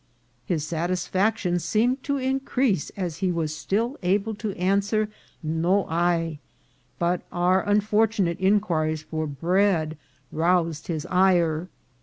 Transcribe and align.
His 0.47 0.65
satisfaction 0.65 1.59
seemed 1.59 2.01
to 2.05 2.17
in 2.17 2.39
crease 2.39 2.89
as 2.97 3.17
he 3.17 3.31
was 3.31 3.55
still 3.55 3.99
able 4.01 4.33
to 4.33 4.53
answer" 4.57 5.09
no 5.43 5.85
hay;" 5.89 6.39
but 6.97 7.21
our 7.31 7.61
unfortunate 7.61 8.39
inquiries 8.39 9.03
for 9.03 9.27
bread 9.27 9.99
roused 10.31 10.87
his 10.87 11.05
ire. 11.05 11.67